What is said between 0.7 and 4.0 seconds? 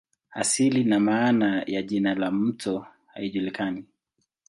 na maana ya jina la mto haijulikani.